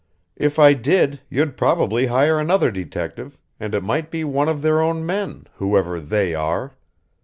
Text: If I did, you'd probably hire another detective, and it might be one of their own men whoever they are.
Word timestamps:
If 0.35 0.57
I 0.57 0.73
did, 0.73 1.21
you'd 1.29 1.55
probably 1.57 2.07
hire 2.07 2.39
another 2.39 2.71
detective, 2.71 3.37
and 3.59 3.75
it 3.75 3.83
might 3.83 4.09
be 4.09 4.23
one 4.23 4.49
of 4.49 4.63
their 4.63 4.81
own 4.81 5.05
men 5.05 5.45
whoever 5.57 5.99
they 5.99 6.33
are. 6.33 6.73